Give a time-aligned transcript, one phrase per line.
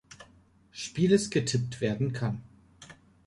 [0.71, 2.41] Spieles getippt werden kann.